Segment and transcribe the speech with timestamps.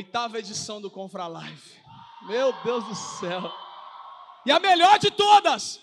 [0.00, 1.78] Oitava edição do Confra Live.
[2.22, 3.52] Meu Deus do céu.
[4.46, 5.78] E a melhor de todas.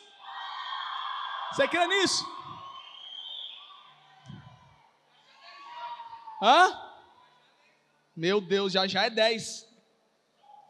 [1.52, 2.26] Você crê nisso?
[6.42, 6.82] Hã?
[8.16, 9.68] Meu Deus, já já é 10.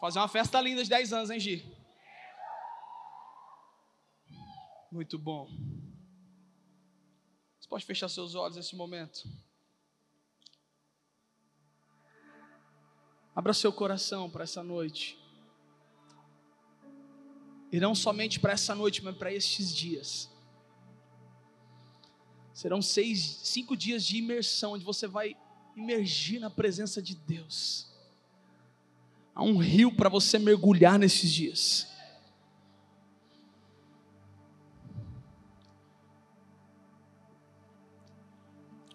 [0.02, 1.66] Fazer uma festa linda de 10 anos, hein, Gi?
[4.92, 5.48] Muito bom.
[7.58, 9.24] Você pode fechar seus olhos nesse momento.
[13.38, 15.16] Abra seu coração para essa noite.
[17.72, 20.28] E não somente para essa noite, mas para estes dias.
[22.52, 25.38] Serão seis, cinco dias de imersão, onde você vai
[25.76, 27.94] imergir na presença de Deus.
[29.36, 31.88] Há um rio para você mergulhar nesses dias.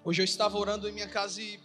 [0.03, 1.61] Hoje eu estava orando em minha casa e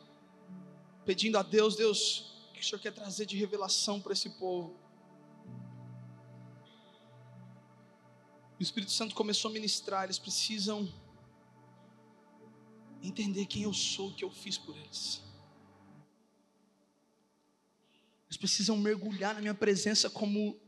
[1.03, 4.75] pedindo a Deus, Deus, que o Senhor quer trazer de revelação para esse povo?
[8.59, 10.91] O Espírito Santo começou a ministrar, eles precisam
[13.03, 15.21] entender quem eu sou, o que eu fiz por eles.
[18.25, 20.59] Eles precisam mergulhar na minha presença como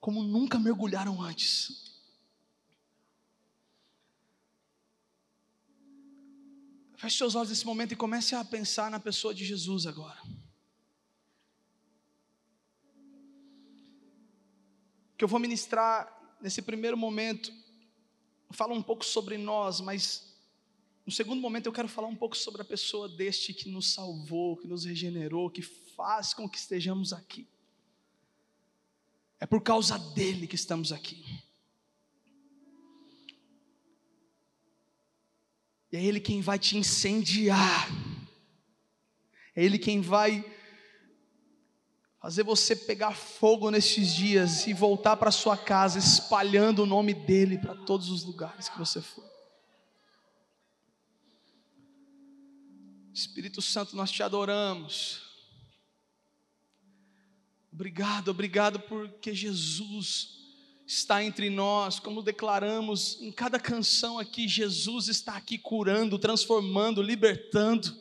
[0.00, 1.99] como nunca mergulharam antes.
[7.00, 10.20] Feche seus olhos nesse momento e comece a pensar na pessoa de Jesus agora.
[15.16, 17.50] Que eu vou ministrar nesse primeiro momento,
[18.50, 20.30] fala um pouco sobre nós, mas
[21.06, 24.58] no segundo momento, eu quero falar um pouco sobre a pessoa deste que nos salvou,
[24.58, 27.48] que nos regenerou, que faz com que estejamos aqui.
[29.38, 31.24] É por causa dele que estamos aqui.
[35.92, 37.88] E é ele quem vai te incendiar.
[39.54, 40.44] É ele quem vai
[42.20, 47.58] fazer você pegar fogo nesses dias e voltar para sua casa espalhando o nome dele
[47.58, 49.28] para todos os lugares que você for.
[53.12, 55.22] Espírito Santo, nós te adoramos.
[57.72, 60.39] Obrigado, obrigado porque Jesus
[60.92, 67.96] está entre nós, como declaramos em cada canção aqui, Jesus está aqui curando, transformando, libertando.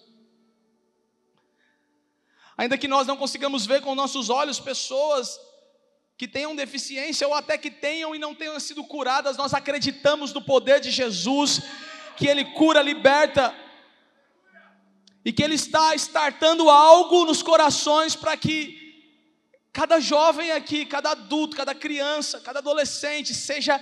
[2.57, 5.39] Ainda que nós não consigamos ver com nossos olhos pessoas
[6.17, 10.41] que tenham deficiência ou até que tenham e não tenham sido curadas, nós acreditamos no
[10.41, 11.61] poder de Jesus,
[12.17, 13.55] que Ele cura, liberta,
[15.23, 18.88] e que Ele está startando algo nos corações para que
[19.79, 23.79] cada jovem aqui, cada adulto, cada criança, cada adolescente seja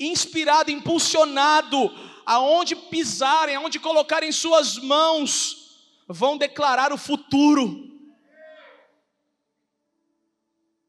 [0.00, 5.76] inspirado, impulsionado, aonde pisarem, aonde colocarem suas mãos,
[6.08, 7.84] vão declarar o futuro.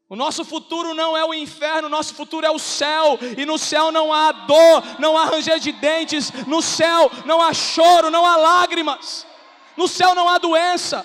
[0.08, 3.58] O nosso futuro não é o inferno, o nosso futuro é o céu, e no
[3.58, 8.24] céu não há dor, não há ranger de dentes, no céu não há choro, não
[8.24, 9.26] há lágrimas.
[9.76, 11.04] No céu não há doença.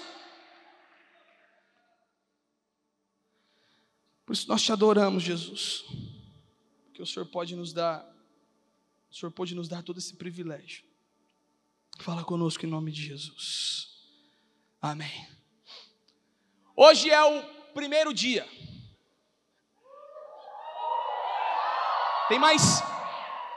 [4.33, 5.85] Por isso nós te adoramos, Jesus.
[6.85, 8.03] Porque o Senhor pode nos dar,
[9.11, 10.83] o Senhor pode nos dar todo esse privilégio.
[11.99, 13.89] Fala conosco em nome de Jesus.
[14.81, 15.27] Amém.
[16.75, 17.43] Hoje é o
[17.75, 18.43] primeiro dia.
[22.27, 22.81] Tem mais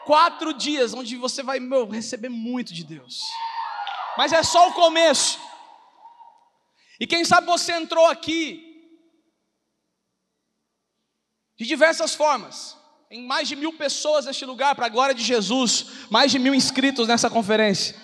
[0.04, 3.18] quatro dias onde você vai meu, receber muito de Deus
[4.18, 5.38] mas é só o começo.
[6.98, 8.65] E quem sabe você entrou aqui
[11.56, 12.76] de diversas formas.
[13.08, 16.54] Tem mais de mil pessoas neste lugar, para a glória de Jesus, mais de mil
[16.54, 17.94] inscritos nessa conferência.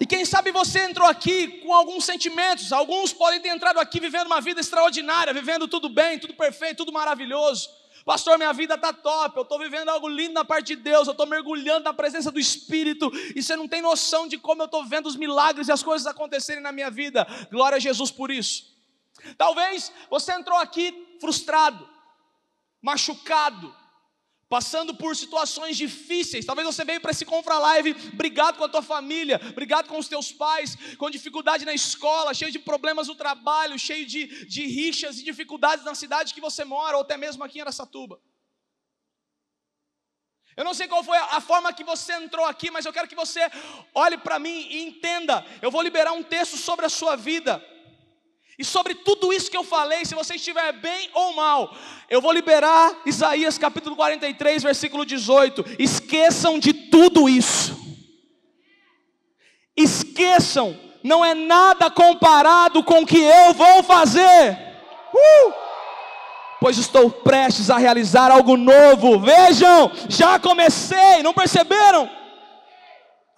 [0.00, 4.26] E quem sabe você entrou aqui com alguns sentimentos, alguns podem ter entrado aqui vivendo
[4.26, 7.68] uma vida extraordinária, vivendo tudo bem, tudo perfeito, tudo maravilhoso.
[8.04, 11.12] Pastor, minha vida está top, eu estou vivendo algo lindo na parte de Deus, eu
[11.12, 14.84] estou mergulhando na presença do Espírito, e você não tem noção de como eu estou
[14.86, 17.26] vendo os milagres e as coisas acontecerem na minha vida.
[17.50, 18.78] Glória a Jesus por isso.
[19.36, 21.88] Talvez você entrou aqui frustrado,
[22.80, 23.74] machucado,
[24.48, 26.46] passando por situações difíceis.
[26.46, 30.08] Talvez você veio para esse Confra Live brigado com a tua família, brigado com os
[30.08, 35.18] teus pais, com dificuldade na escola, cheio de problemas no trabalho, cheio de, de rixas
[35.18, 38.20] e dificuldades na cidade que você mora, ou até mesmo aqui em Aracatuba.
[40.56, 43.14] Eu não sei qual foi a forma que você entrou aqui, mas eu quero que
[43.14, 43.40] você
[43.94, 45.46] olhe para mim e entenda.
[45.62, 47.64] Eu vou liberar um texto sobre a sua vida.
[48.58, 51.72] E sobre tudo isso que eu falei, se você estiver bem ou mal,
[52.10, 55.64] eu vou liberar Isaías capítulo 43, versículo 18.
[55.78, 57.78] Esqueçam de tudo isso.
[59.76, 64.58] Esqueçam, não é nada comparado com o que eu vou fazer.
[65.14, 65.52] Uh!
[66.60, 69.20] Pois estou prestes a realizar algo novo.
[69.20, 72.10] Vejam, já comecei, não perceberam?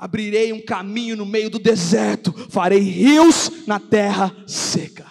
[0.01, 5.07] Abrirei um caminho no meio do deserto, farei rios na terra seca.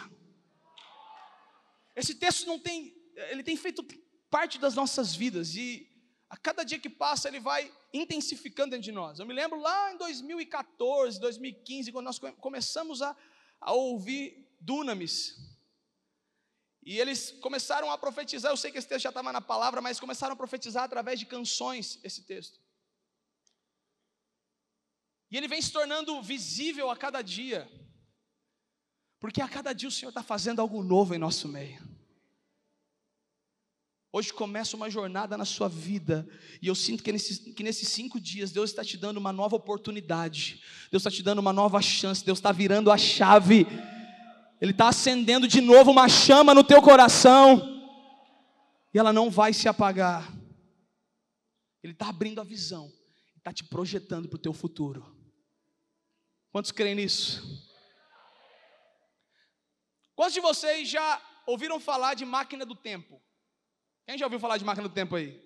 [1.96, 2.92] Esse texto não tem,
[3.30, 3.86] ele tem feito
[4.32, 5.88] parte das nossas vidas e
[6.28, 9.20] a cada dia que passa ele vai intensificando dentro de nós.
[9.20, 13.16] Eu me lembro lá em 2014, 2015, quando nós começamos a,
[13.62, 15.36] a ouvir Dunamis.
[16.84, 18.52] E eles começaram a profetizar.
[18.52, 21.28] Eu sei que esse texto já estava na palavra, mas começaram a profetizar através de
[21.28, 22.60] canções esse texto.
[25.32, 27.70] E ele vem se tornando visível a cada dia.
[29.20, 31.88] Porque a cada dia o Senhor está fazendo algo novo em nosso meio.
[34.12, 36.28] Hoje começa uma jornada na sua vida,
[36.60, 37.14] e eu sinto que,
[37.54, 41.38] que nesses cinco dias Deus está te dando uma nova oportunidade, Deus está te dando
[41.38, 43.68] uma nova chance, Deus está virando a chave,
[44.60, 47.62] Ele está acendendo de novo uma chama no teu coração,
[48.92, 50.28] e ela não vai se apagar,
[51.84, 52.92] Ele está abrindo a visão,
[53.38, 55.19] está te projetando para o teu futuro.
[56.52, 57.44] Quantos creem nisso?
[60.16, 63.22] Quantos de vocês já ouviram falar de máquina do tempo?
[64.06, 65.40] Quem já ouviu falar de máquina do tempo aí?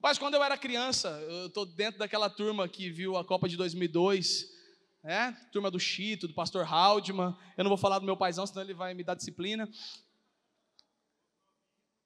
[0.00, 3.56] Mas quando eu era criança, eu estou dentro daquela turma que viu a Copa de
[3.56, 4.46] 2002,
[5.02, 5.32] né?
[5.52, 7.36] Turma do Chito, do pastor Haldman.
[7.56, 9.68] Eu não vou falar do meu paizão, senão ele vai me dar disciplina.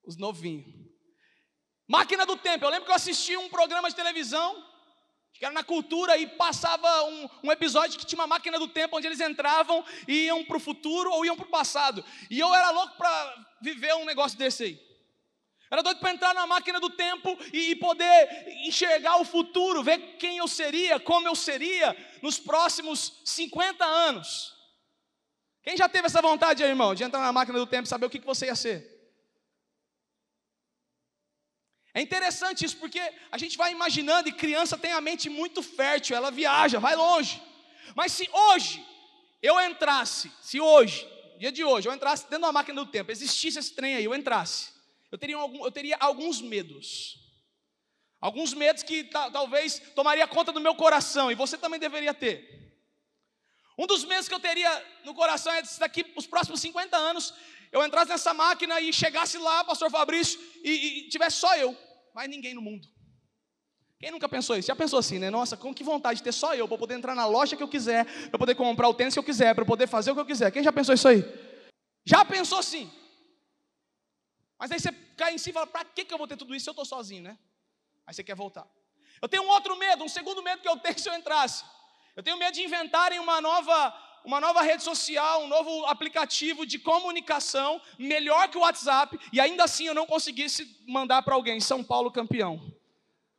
[0.04, 0.66] Os novinhos.
[1.86, 2.64] Máquina do tempo.
[2.64, 4.69] Eu lembro que eu assisti um programa de televisão
[5.32, 8.96] que era na cultura e passava um, um, episódio que tinha uma máquina do tempo
[8.96, 12.04] onde eles entravam e iam para o futuro ou iam para o passado.
[12.30, 14.90] E eu era louco para viver um negócio desse aí.
[15.70, 20.16] Era doido para entrar na máquina do tempo e, e poder enxergar o futuro, ver
[20.18, 24.52] quem eu seria, como eu seria nos próximos 50 anos.
[25.62, 28.06] Quem já teve essa vontade aí, irmão, de entrar na máquina do tempo e saber
[28.06, 28.89] o que, que você ia ser?
[31.92, 33.00] É interessante isso porque
[33.30, 37.42] a gente vai imaginando e criança tem a mente muito fértil, ela viaja, vai longe.
[37.94, 38.84] Mas se hoje
[39.42, 41.08] eu entrasse, se hoje,
[41.38, 44.14] dia de hoje, eu entrasse dentro da máquina do tempo, existisse esse trem aí, eu
[44.14, 44.70] entrasse,
[45.10, 47.18] eu teria, algum, eu teria alguns medos.
[48.20, 52.60] Alguns medos que talvez tomaria conta do meu coração, e você também deveria ter.
[53.78, 54.70] Um dos medos que eu teria
[55.04, 57.32] no coração é daqui os próximos 50 anos,
[57.72, 61.76] eu entrasse nessa máquina e chegasse lá, pastor Fabrício, e, e tivesse só eu,
[62.14, 62.88] mais ninguém no mundo.
[63.98, 64.68] Quem nunca pensou isso?
[64.68, 65.28] Já pensou assim, né?
[65.28, 67.68] Nossa, com que vontade de ter só eu, para poder entrar na loja que eu
[67.68, 70.26] quiser, para poder comprar o tênis que eu quiser, para poder fazer o que eu
[70.26, 70.50] quiser.
[70.50, 71.22] Quem já pensou isso aí?
[72.04, 72.90] Já pensou assim?
[74.58, 76.64] Mas aí você cai em si e fala: para que eu vou ter tudo isso
[76.64, 77.38] se eu estou sozinho, né?
[78.06, 78.66] Aí você quer voltar.
[79.20, 81.62] Eu tenho um outro medo, um segundo medo que eu tenho se eu entrasse.
[82.16, 83.94] Eu tenho medo de inventarem uma nova,
[84.24, 89.64] uma nova rede social, um novo aplicativo de comunicação melhor que o WhatsApp e ainda
[89.64, 92.60] assim eu não conseguisse mandar para alguém São Paulo campeão.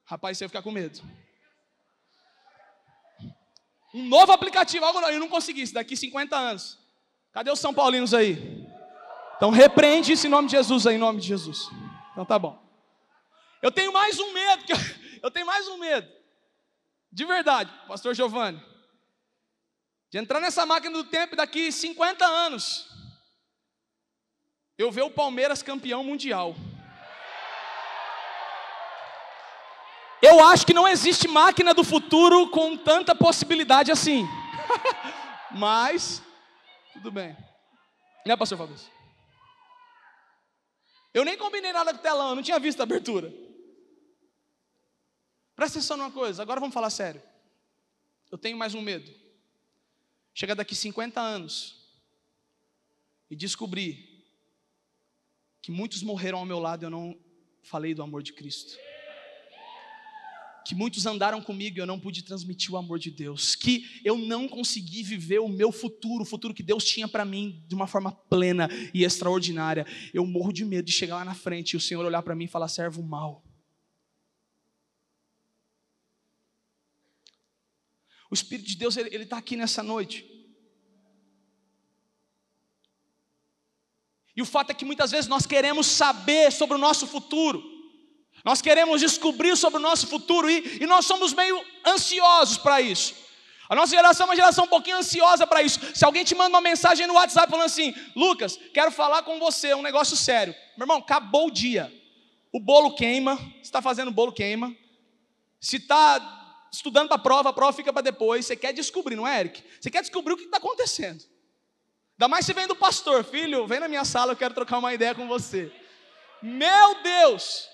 [0.06, 1.02] Rapaz, você ia ficar com medo.
[3.94, 6.80] Um novo aplicativo, algo eu não conseguisse daqui 50 anos.
[7.32, 8.68] Cadê os São Paulinos aí?
[9.38, 11.70] Então repreende isso em nome de Jesus aí, em nome de Jesus.
[12.12, 12.62] Então tá bom.
[13.62, 14.64] Eu tenho mais um medo,
[15.22, 16.08] eu tenho mais um medo.
[17.12, 18.71] De verdade, pastor Giovanni.
[20.12, 22.86] De entrar nessa máquina do tempo daqui 50 anos.
[24.78, 26.54] Eu ver o Palmeiras campeão mundial.
[30.22, 34.28] Eu acho que não existe máquina do futuro com tanta possibilidade assim.
[35.50, 36.22] Mas,
[36.92, 37.36] tudo bem.
[38.26, 38.92] Né, pastor Fabrício?
[41.14, 43.34] Eu nem combinei nada com o telão, eu não tinha visto a abertura.
[45.56, 47.24] Presta atenção numa coisa, agora vamos falar sério.
[48.30, 49.21] Eu tenho mais um medo.
[50.34, 51.76] Chega daqui 50 anos
[53.30, 54.26] e descobrir
[55.62, 57.18] que muitos morreram ao meu lado e eu não
[57.62, 58.78] falei do amor de Cristo
[60.64, 64.18] que muitos andaram comigo e eu não pude transmitir o amor de Deus, que eu
[64.18, 67.88] não consegui viver o meu futuro, o futuro que Deus tinha para mim de uma
[67.88, 69.86] forma plena e extraordinária.
[70.14, 72.46] Eu morro de medo de chegar lá na frente e o Senhor olhar para mim
[72.46, 73.44] e falar: servo mal.
[78.32, 80.26] O Espírito de Deus, ele está aqui nessa noite.
[84.34, 87.62] E o fato é que muitas vezes nós queremos saber sobre o nosso futuro.
[88.46, 93.14] Nós queremos descobrir sobre o nosso futuro e, e nós somos meio ansiosos para isso.
[93.68, 95.80] A nossa geração é uma geração um pouquinho ansiosa para isso.
[95.94, 99.74] Se alguém te manda uma mensagem no WhatsApp falando assim: Lucas, quero falar com você,
[99.74, 100.56] um negócio sério.
[100.78, 101.94] Meu irmão, acabou o dia.
[102.52, 104.74] O bolo queima, se está fazendo bolo queima.
[105.60, 106.41] Se está
[106.72, 108.46] estudando para a prova, a prova fica para depois.
[108.46, 109.64] Você quer descobrir, não é, Eric?
[109.80, 111.24] Você quer descobrir o que está acontecendo.
[112.14, 114.94] Ainda mais se vem do pastor, filho, vem na minha sala, eu quero trocar uma
[114.94, 115.72] ideia com você.
[116.42, 117.68] Meu Deus!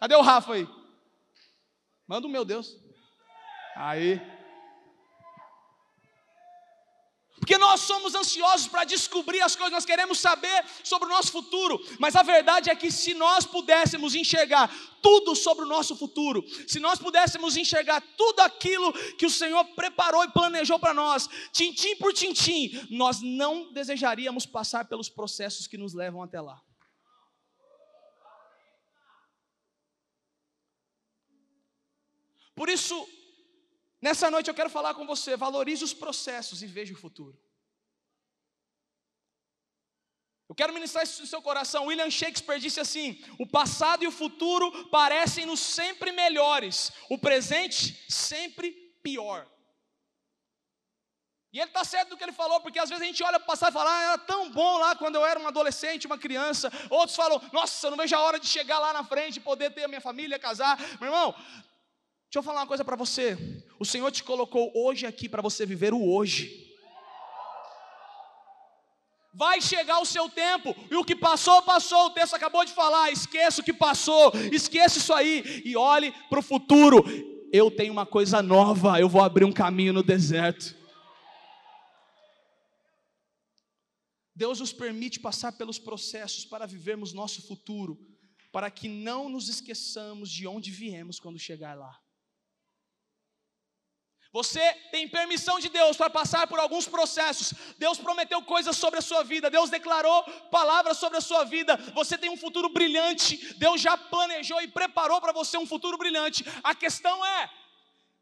[0.00, 0.68] Cadê o Rafa aí?
[2.06, 2.76] Manda o meu Deus.
[3.76, 4.20] Aí.
[7.42, 11.84] Porque nós somos ansiosos para descobrir as coisas, nós queremos saber sobre o nosso futuro,
[11.98, 14.72] mas a verdade é que se nós pudéssemos enxergar
[15.02, 20.22] tudo sobre o nosso futuro, se nós pudéssemos enxergar tudo aquilo que o Senhor preparou
[20.22, 25.94] e planejou para nós, tintim por tintim, nós não desejaríamos passar pelos processos que nos
[25.94, 26.62] levam até lá.
[32.54, 33.04] Por isso,
[34.02, 37.38] Nessa noite eu quero falar com você, valorize os processos e veja o futuro.
[40.48, 41.86] Eu quero ministrar isso no seu coração.
[41.86, 48.72] William Shakespeare disse assim: o passado e o futuro parecem-nos sempre melhores, o presente sempre
[49.02, 49.48] pior.
[51.52, 53.44] E ele está certo do que ele falou, porque às vezes a gente olha para
[53.44, 56.16] o passado e fala, ah, era tão bom lá quando eu era um adolescente, uma
[56.16, 56.72] criança.
[56.88, 59.84] Outros falam, nossa, eu não vejo a hora de chegar lá na frente poder ter
[59.84, 60.78] a minha família, casar.
[60.98, 61.34] Meu irmão,
[62.32, 63.36] Deixa eu falar uma coisa para você.
[63.78, 66.66] O Senhor te colocou hoje aqui para você viver o hoje.
[69.34, 72.06] Vai chegar o seu tempo, e o que passou, passou.
[72.06, 73.10] O texto acabou de falar.
[73.10, 77.04] Esqueça o que passou, esqueça isso aí, e olhe para o futuro.
[77.52, 80.74] Eu tenho uma coisa nova, eu vou abrir um caminho no deserto.
[84.34, 87.98] Deus nos permite passar pelos processos para vivermos nosso futuro,
[88.50, 92.00] para que não nos esqueçamos de onde viemos quando chegar lá.
[94.32, 97.52] Você tem permissão de Deus para passar por alguns processos.
[97.76, 99.50] Deus prometeu coisas sobre a sua vida.
[99.50, 101.76] Deus declarou palavras sobre a sua vida.
[101.92, 103.54] Você tem um futuro brilhante.
[103.54, 106.44] Deus já planejou e preparou para você um futuro brilhante.
[106.64, 107.50] A questão é: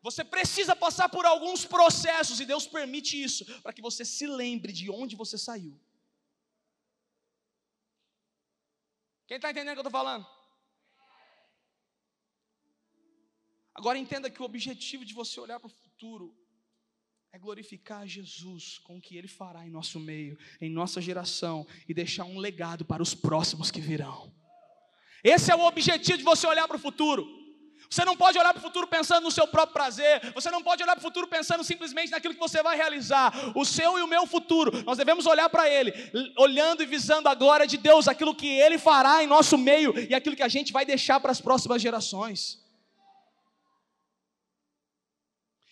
[0.02, 4.72] você precisa passar por alguns processos e Deus permite isso para que você se lembre
[4.72, 5.78] de onde você saiu.
[9.28, 10.26] Quem está entendendo o que eu estou falando?
[13.72, 16.34] Agora entenda que o objetivo de você olhar para o futuro
[17.30, 21.92] é glorificar Jesus com o que Ele fará em nosso meio, em nossa geração e
[21.92, 24.32] deixar um legado para os próximos que virão.
[25.22, 27.28] Esse é o objetivo de você olhar para o futuro.
[27.90, 30.82] Você não pode olhar para o futuro pensando no seu próprio prazer, você não pode
[30.82, 33.52] olhar para o futuro pensando simplesmente naquilo que você vai realizar.
[33.54, 35.92] O seu e o meu futuro, nós devemos olhar para ele,
[36.38, 40.14] olhando e visando a glória de Deus, aquilo que Ele fará em nosso meio e
[40.14, 42.59] aquilo que a gente vai deixar para as próximas gerações.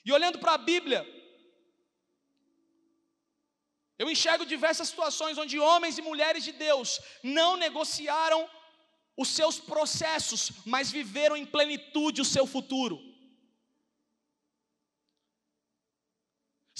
[0.09, 1.01] E olhando para a Bíblia,
[4.03, 6.89] eu enxergo diversas situações onde homens e mulheres de Deus
[7.39, 8.41] não negociaram
[9.23, 10.43] os seus processos,
[10.75, 12.97] mas viveram em plenitude o seu futuro.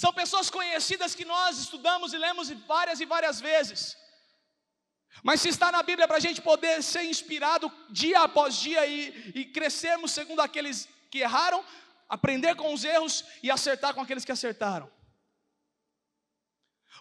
[0.03, 3.81] São pessoas conhecidas que nós estudamos e lemos várias e várias vezes.
[5.27, 8.99] Mas se está na Bíblia para a gente poder ser inspirado dia após dia e,
[9.39, 11.63] e crescermos segundo aqueles que erraram,
[12.09, 14.91] aprender com os erros e acertar com aqueles que acertaram.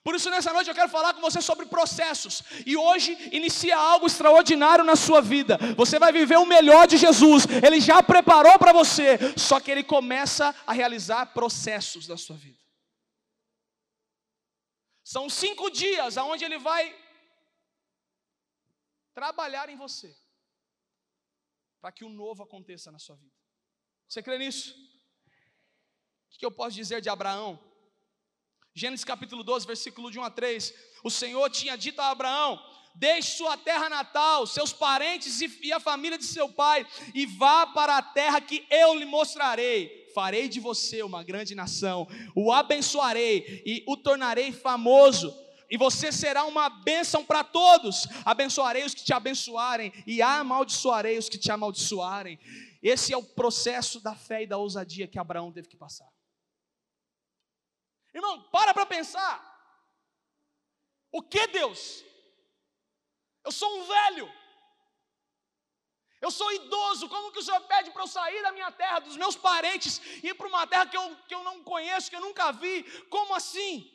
[0.04, 2.42] Por isso, nessa noite eu quero falar com você sobre processos.
[2.64, 5.58] E hoje inicia algo extraordinário na sua vida.
[5.76, 7.46] Você vai viver o melhor de Jesus.
[7.64, 9.18] Ele já preparou para você.
[9.36, 12.58] Só que ele começa a realizar processos na sua vida.
[15.02, 16.94] São cinco dias onde ele vai
[19.14, 20.16] trabalhar em você.
[21.80, 23.34] Para que o novo aconteça na sua vida.
[24.06, 24.74] Você crê nisso?
[26.34, 27.58] O que eu posso dizer de Abraão?
[28.74, 30.74] Gênesis capítulo 12, versículo de 1 a 3.
[31.02, 32.60] O Senhor tinha dito a Abraão:
[32.94, 37.96] Deixe sua terra natal, seus parentes e a família de seu pai, e vá para
[37.96, 40.08] a terra que eu lhe mostrarei.
[40.14, 45.34] Farei de você uma grande nação, o abençoarei e o tornarei famoso
[45.70, 48.08] e você será uma bênção para todos.
[48.24, 52.38] Abençoarei os que te abençoarem, e amaldiçoarei os que te amaldiçoarem.
[52.82, 56.08] Esse é o processo da fé e da ousadia que Abraão teve que passar.
[58.14, 59.36] Irmão, para para pensar.
[61.10, 62.04] O que Deus?
[63.44, 64.32] Eu sou um velho.
[66.20, 67.08] Eu sou idoso.
[67.08, 70.28] Como que o Senhor pede para eu sair da minha terra, dos meus parentes, e
[70.28, 72.82] ir para uma terra que eu, que eu não conheço, que eu nunca vi?
[73.08, 73.94] Como assim?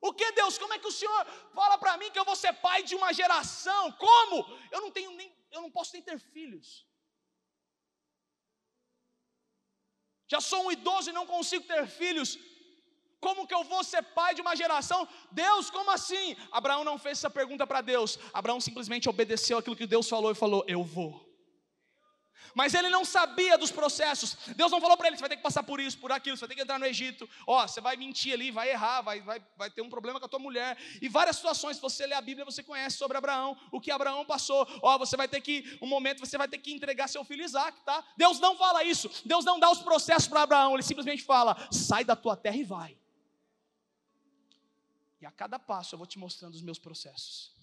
[0.00, 0.58] O que Deus?
[0.58, 3.12] Como é que o Senhor fala para mim que eu vou ser pai de uma
[3.12, 3.92] geração?
[3.92, 4.36] Como?
[4.70, 6.86] Eu não tenho nem, eu não posso nem ter filhos.
[10.28, 12.36] Já sou um idoso e não consigo ter filhos.
[13.26, 15.00] Como que eu vou ser pai de uma geração?
[15.32, 16.36] Deus, como assim?
[16.52, 18.20] Abraão não fez essa pergunta para Deus.
[18.32, 21.26] Abraão simplesmente obedeceu aquilo que Deus falou e falou: Eu vou.
[22.54, 24.36] Mas ele não sabia dos processos.
[24.54, 26.42] Deus não falou para ele: você vai ter que passar por isso, por aquilo, você
[26.42, 27.28] vai ter que entrar no Egito.
[27.48, 30.28] Ó, você vai mentir ali, vai errar, vai, vai, vai ter um problema com a
[30.28, 30.78] tua mulher.
[31.02, 34.24] E várias situações, se você lê a Bíblia, você conhece sobre Abraão, o que Abraão
[34.24, 34.66] passou.
[34.82, 37.80] Ó, você vai ter que, um momento, você vai ter que entregar seu filho Isaac,
[37.84, 38.04] tá?
[38.16, 39.10] Deus não fala isso.
[39.24, 40.74] Deus não dá os processos para Abraão.
[40.74, 42.96] Ele simplesmente fala: sai da tua terra e vai.
[45.26, 47.54] A cada passo eu vou te mostrando os meus processos.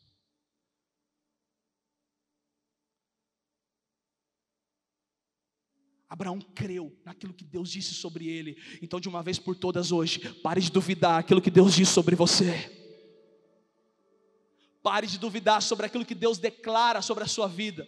[6.14, 8.56] Abraão creu naquilo que Deus disse sobre ele.
[8.84, 12.16] Então, de uma vez por todas hoje, pare de duvidar aquilo que Deus disse sobre
[12.16, 12.72] você.
[14.84, 17.88] Pare de duvidar sobre aquilo que Deus declara sobre a sua vida.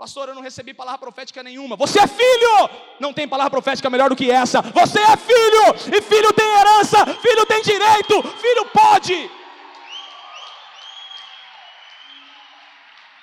[0.00, 1.76] Pastor, eu não recebi palavra profética nenhuma.
[1.76, 2.70] Você é filho!
[2.98, 4.62] Não tem palavra profética melhor do que essa.
[4.62, 5.64] Você é filho!
[5.94, 9.30] E filho tem herança, filho tem direito, filho pode.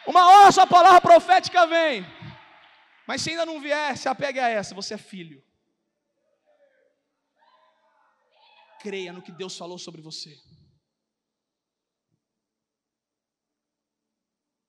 [0.05, 2.05] Uma hora sua palavra profética vem.
[3.07, 5.43] Mas se ainda não vier, se apegue a essa, você é filho.
[8.81, 10.38] Creia no que Deus falou sobre você.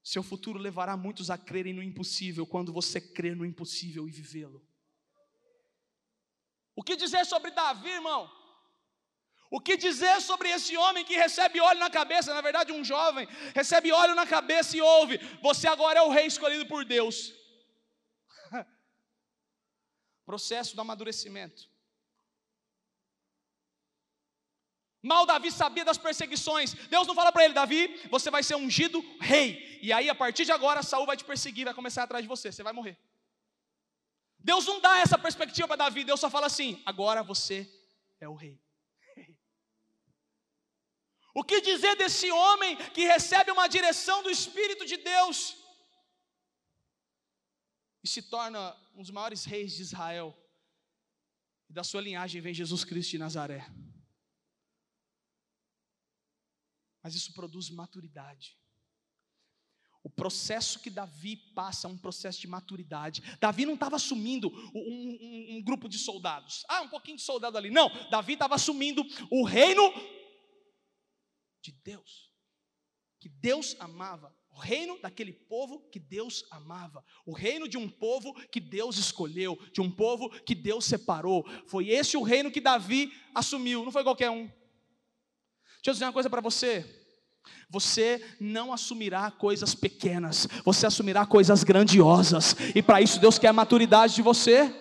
[0.09, 4.67] Seu futuro levará muitos a crerem no impossível quando você crer no impossível e vivê-lo.
[6.75, 8.23] O que dizer sobre Davi, irmão?
[9.51, 13.29] O que dizer sobre esse homem que recebe óleo na cabeça, na verdade, um jovem,
[13.55, 17.35] recebe óleo na cabeça e ouve: Você agora é o rei escolhido por Deus.
[20.25, 21.69] Processo do amadurecimento.
[25.13, 26.75] Mal Davi sabia das perseguições.
[26.95, 29.79] Deus não fala para ele, Davi, você vai ser ungido rei.
[29.83, 32.53] E aí, a partir de agora, Saul vai te perseguir, vai começar atrás de você,
[32.53, 32.97] você vai morrer.
[34.39, 37.59] Deus não dá essa perspectiva para Davi, Deus só fala assim: agora você
[38.21, 38.57] é o rei.
[41.35, 45.57] O que dizer desse homem que recebe uma direção do Espírito de Deus?
[48.03, 50.37] e se torna um dos maiores reis de Israel.
[51.69, 53.67] E da sua linhagem vem Jesus Cristo de Nazaré.
[57.09, 58.55] Mas isso produz maturidade.
[60.03, 63.23] O processo que Davi passa é um processo de maturidade.
[63.41, 66.67] Davi não estava assumindo um, um, um, grupo de soldados.
[66.69, 67.71] Ah, um pouquinho de soldado ali.
[67.71, 69.91] Não, Davi estava assumindo o reino
[71.63, 72.31] de Deus.
[73.19, 78.35] Que Deus amava o reino daquele povo que Deus amava, o reino de um povo
[78.51, 81.49] que Deus escolheu, de um povo que Deus separou.
[81.69, 84.51] Foi esse o reino que Davi assumiu, não foi qualquer um.
[85.79, 86.98] Deixa eu dizer uma coisa para você.
[87.71, 93.53] Você não assumirá coisas pequenas, você assumirá coisas grandiosas, e para isso Deus quer a
[93.53, 94.75] maturidade de você.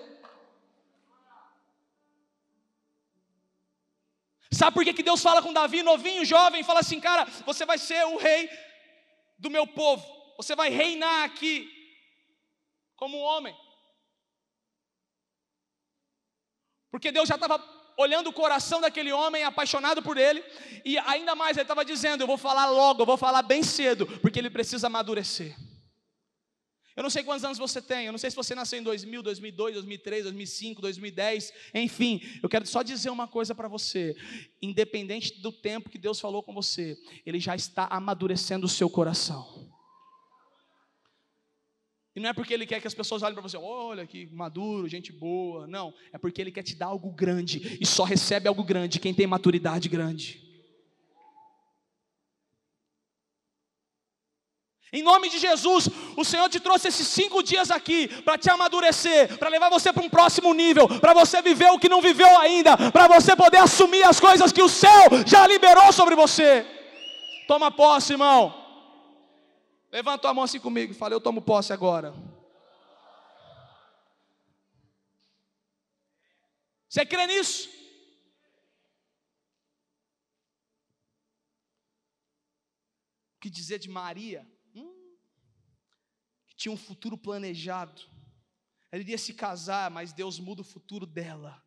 [4.52, 7.78] Sabe por que, que Deus fala com Davi, novinho, jovem, fala assim, cara, você vai
[7.78, 8.50] ser o rei
[9.38, 10.06] do meu povo,
[10.38, 11.70] você vai reinar aqui
[12.96, 13.56] como um homem.
[16.90, 17.60] Porque Deus já estava
[17.98, 20.44] olhando o coração daquele homem, apaixonado por ele,
[20.86, 24.06] e ainda mais, ele estava dizendo: Eu vou falar logo, eu vou falar bem cedo,
[24.22, 25.56] porque ele precisa amadurecer.
[26.96, 29.22] Eu não sei quantos anos você tem, eu não sei se você nasceu em 2000,
[29.22, 34.16] 2002, 2003, 2005, 2010, enfim, eu quero só dizer uma coisa para você:
[34.62, 39.67] independente do tempo que Deus falou com você, Ele já está amadurecendo o seu coração.
[42.18, 44.88] E não é porque Ele quer que as pessoas olhem para você, olha que maduro,
[44.88, 48.64] gente boa, não, é porque Ele quer te dar algo grande, e só recebe algo
[48.64, 50.42] grande quem tem maturidade grande.
[54.92, 59.38] Em nome de Jesus, o Senhor te trouxe esses cinco dias aqui para te amadurecer,
[59.38, 62.76] para levar você para um próximo nível, para você viver o que não viveu ainda,
[62.92, 66.66] para você poder assumir as coisas que o céu já liberou sobre você.
[67.48, 68.67] Toma posse, irmão.
[69.92, 72.14] Levanta a mão assim comigo e fala: Eu tomo posse agora.
[76.90, 77.70] Você crê nisso?
[83.36, 84.48] O que dizer de Maria?
[86.58, 88.02] tinha um futuro planejado.
[88.92, 91.64] Ela iria se casar, mas Deus muda o futuro dela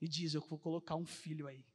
[0.00, 1.66] e diz: Eu vou colocar um filho aí.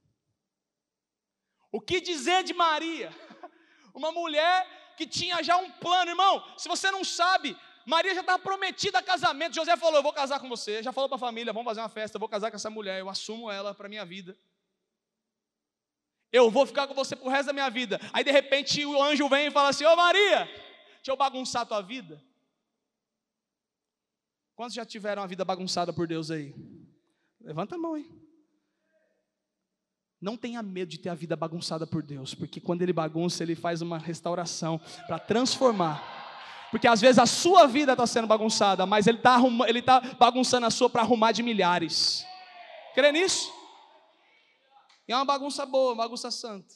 [1.71, 3.09] O que dizer de Maria?
[3.93, 6.43] Uma mulher que tinha já um plano, irmão.
[6.55, 9.55] Se você não sabe, Maria já estava prometida a casamento.
[9.55, 10.83] José falou: Eu vou casar com você.
[10.83, 12.17] Já falou para a família: Vamos fazer uma festa.
[12.17, 12.99] Eu vou casar com essa mulher.
[12.99, 14.37] Eu assumo ela para minha vida.
[16.31, 17.99] Eu vou ficar com você pro resto da minha vida.
[18.13, 21.65] Aí de repente o anjo vem e fala assim: Ô Maria, deixa eu bagunçar a
[21.65, 22.23] tua vida.
[24.55, 26.53] Quantos já tiveram a vida bagunçada por Deus aí?
[27.39, 28.20] Levanta a mão, hein?
[30.21, 33.55] Não tenha medo de ter a vida bagunçada por Deus, porque quando Ele bagunça, Ele
[33.55, 36.21] faz uma restauração para transformar.
[36.69, 40.67] Porque às vezes a sua vida está sendo bagunçada, mas Ele está ele tá bagunçando
[40.67, 42.23] a sua para arrumar de milhares.
[42.93, 43.51] Crê nisso?
[45.07, 46.75] E é uma bagunça boa, uma bagunça santa.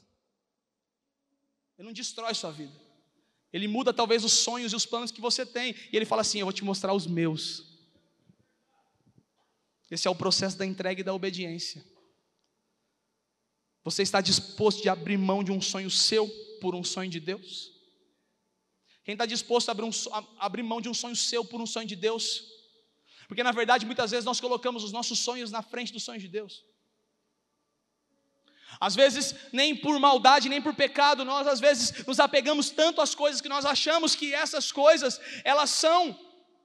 [1.78, 2.74] Ele não destrói sua vida.
[3.54, 5.76] Ele muda talvez os sonhos e os planos que você tem.
[5.92, 7.64] E ele fala assim: Eu vou te mostrar os meus.
[9.90, 11.86] Esse é o processo da entrega e da obediência.
[13.86, 16.28] Você está disposto a abrir mão de um sonho seu
[16.60, 17.72] por um sonho de Deus?
[19.04, 21.68] Quem está disposto a abrir, um, a abrir mão de um sonho seu por um
[21.68, 22.44] sonho de Deus?
[23.28, 26.28] Porque na verdade muitas vezes nós colocamos os nossos sonhos na frente dos sonhos de
[26.28, 26.66] Deus.
[28.80, 33.14] Às vezes, nem por maldade, nem por pecado, nós às vezes nos apegamos tanto às
[33.14, 36.20] coisas que nós achamos que essas coisas, elas são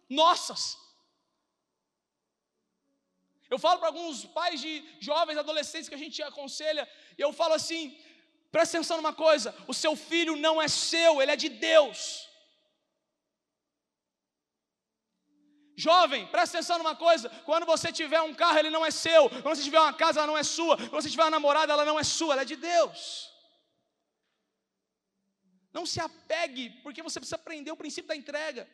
[0.09, 0.81] nossas.
[3.53, 6.89] Eu falo para alguns pais de jovens, adolescentes que a gente aconselha,
[7.21, 7.83] e eu falo assim:
[8.51, 12.01] presta atenção numa coisa, o seu filho não é seu, ele é de Deus.
[15.87, 19.29] Jovem, presta atenção numa coisa: quando você tiver um carro, ele não é seu.
[19.29, 20.79] Quando você tiver uma casa, ela não é sua.
[20.79, 23.31] Quando você tiver uma namorada, ela não é sua, ela é de Deus.
[25.77, 28.67] Não se apegue, porque você precisa aprender o princípio da entrega.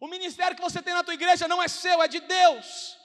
[0.00, 2.96] O ministério que você tem na tua igreja não é seu, é de Deus.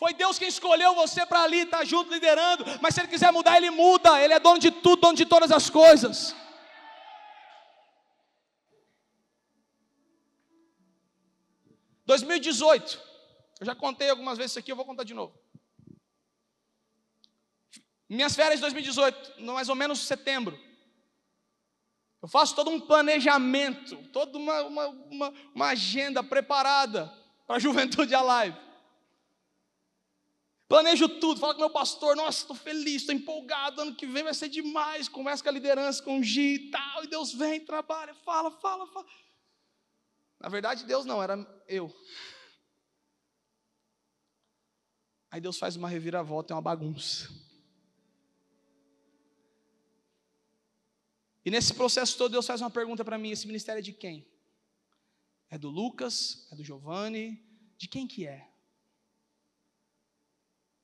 [0.00, 2.64] Foi Deus quem escolheu você para ali, estar tá junto, liderando.
[2.80, 4.18] Mas se Ele quiser mudar, Ele muda.
[4.18, 6.34] Ele é dono de tudo, dono de todas as coisas.
[12.06, 12.98] 2018.
[13.60, 15.38] Eu já contei algumas vezes isso aqui, eu vou contar de novo.
[18.08, 20.58] Minhas férias de 2018, mais ou menos setembro.
[22.22, 27.12] Eu faço todo um planejamento, toda uma, uma, uma, uma agenda preparada
[27.46, 28.69] para a Juventude Alive.
[30.70, 34.32] Planejo tudo, falo com meu pastor, nossa, estou feliz, estou empolgado, ano que vem vai
[34.32, 35.08] ser demais.
[35.08, 38.86] Conversa com a liderança, com o Gi e tal, e Deus vem, trabalha, fala, fala,
[38.86, 39.04] fala.
[40.38, 41.34] Na verdade, Deus não, era
[41.66, 41.92] eu.
[45.28, 47.28] Aí Deus faz uma reviravolta, é uma bagunça.
[51.44, 54.24] E nesse processo todo, Deus faz uma pergunta para mim: esse ministério é de quem?
[55.48, 56.46] É do Lucas?
[56.52, 57.44] É do Giovanni?
[57.76, 58.49] De quem que é?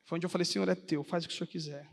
[0.06, 1.90] Foi onde eu falei: Senhor, é teu, faz o que o Senhor quiser.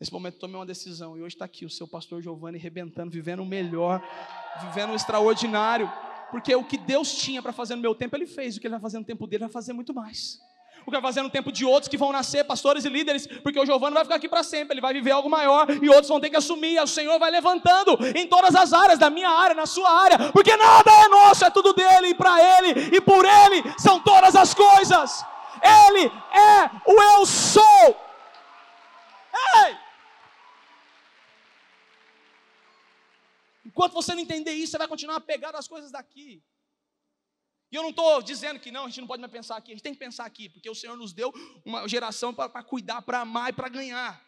[0.00, 3.40] Nesse momento tomei uma decisão e hoje está aqui o seu pastor Giovanni rebentando, vivendo
[3.40, 4.02] o melhor,
[4.60, 5.90] vivendo o extraordinário.
[6.30, 8.56] Porque o que Deus tinha para fazer no meu tempo, Ele fez.
[8.56, 10.38] O que Ele vai fazer no tempo dele, vai fazer muito mais.
[10.82, 13.58] O que vai fazer no tempo de outros que vão nascer, pastores e líderes, porque
[13.58, 16.20] o Giovanni vai ficar aqui para sempre, ele vai viver algo maior e outros vão
[16.20, 16.80] ter que assumir.
[16.80, 20.54] O Senhor vai levantando em todas as áreas, da minha área, na sua área, porque
[20.56, 24.54] nada é nosso, é tudo dele, e para ele e por ele são todas as
[24.54, 25.24] coisas.
[25.62, 27.88] Ele é o eu sou.
[29.64, 29.76] Ei!
[33.64, 36.42] Enquanto você não entender isso, você vai continuar apegado às coisas daqui.
[37.70, 39.74] E eu não estou dizendo que não, a gente não pode mais pensar aqui, a
[39.74, 41.32] gente tem que pensar aqui, porque o Senhor nos deu
[41.64, 44.24] uma geração para cuidar, para amar e para ganhar.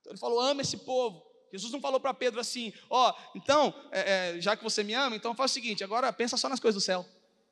[0.00, 1.22] Então ele falou: ama esse povo.
[1.52, 4.94] Jesus não falou para Pedro assim: ó, oh, então, é, é, já que você me
[4.94, 7.06] ama, então faz o seguinte, agora pensa só nas coisas do céu.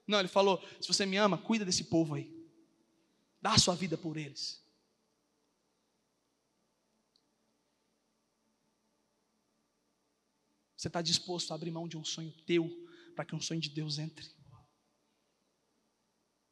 [0.07, 2.38] Não, ele falou: se você me ama, cuida desse povo aí,
[3.41, 4.63] dá a sua vida por eles.
[10.77, 12.71] Você está disposto a abrir mão de um sonho teu
[13.15, 14.25] para que um sonho de Deus entre?
[14.25, 14.35] Você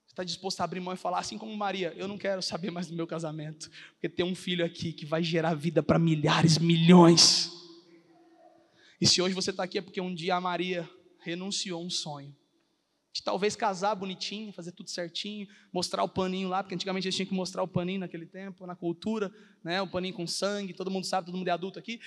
[0.09, 2.88] está disposto a abrir mão e falar assim como Maria: Eu não quero saber mais
[2.88, 7.53] do meu casamento, porque tem um filho aqui que vai gerar vida para milhares, milhões.
[9.01, 10.88] E se hoje você está aqui é porque um dia a Maria
[11.20, 12.35] renunciou a um sonho
[13.16, 17.26] de talvez casar bonitinho, fazer tudo certinho, mostrar o paninho lá, porque antigamente eles tinham
[17.26, 21.07] que mostrar o paninho naquele tempo, na cultura, né, o paninho com sangue, todo mundo
[21.07, 21.98] sabe, todo mundo é adulto aqui.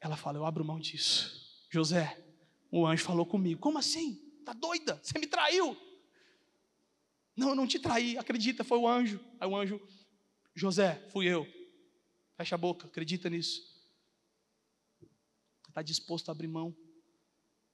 [0.00, 1.66] Ela fala: Eu abro mão disso.
[1.68, 2.24] José,
[2.70, 3.60] o anjo falou comigo.
[3.60, 4.22] Como assim?
[4.44, 5.00] Tá doida?
[5.02, 5.76] Você me traiu?
[7.34, 8.16] Não, eu não te traí.
[8.16, 9.18] Acredita, foi o anjo.
[9.40, 9.80] Aí o anjo,
[10.54, 11.44] José, fui eu.
[12.36, 13.62] Fecha a boca, acredita nisso.
[15.68, 16.85] Está disposto a abrir mão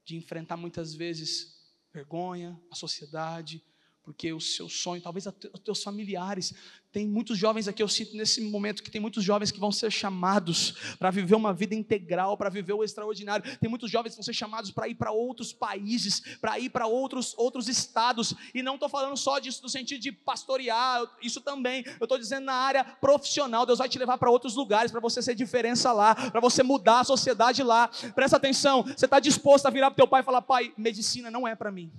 [0.05, 1.61] de enfrentar muitas vezes
[1.93, 3.63] vergonha, a sociedade,
[4.05, 6.53] porque o seu sonho, talvez os teus familiares,
[6.93, 9.91] tem muitos jovens aqui, eu sinto nesse momento que tem muitos jovens que vão ser
[9.91, 13.57] chamados para viver uma vida integral, para viver o extraordinário.
[13.59, 16.87] Tem muitos jovens que vão ser chamados para ir para outros países, para ir para
[16.87, 18.35] outros, outros estados.
[18.53, 21.83] E não estou falando só disso no sentido de pastorear, isso também.
[21.99, 23.65] Eu estou dizendo na área profissional.
[23.65, 27.01] Deus vai te levar para outros lugares, para você ser diferença lá, para você mudar
[27.01, 27.89] a sociedade lá.
[28.15, 31.31] Presta atenção, você está disposto a virar para o teu pai e falar: pai, medicina
[31.31, 31.91] não é para mim.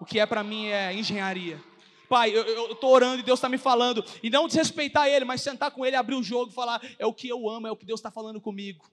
[0.00, 1.62] O que é para mim é engenharia.
[2.08, 4.02] Pai, eu estou orando e Deus está me falando.
[4.22, 7.12] E não desrespeitar Ele, mas sentar com Ele, abrir o jogo e falar: é o
[7.12, 8.90] que eu amo, é o que Deus está falando comigo.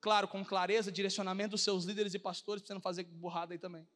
[0.00, 3.58] claro, com clareza, direcionamento dos seus líderes e pastores, para você não fazer burrada aí
[3.58, 3.86] também.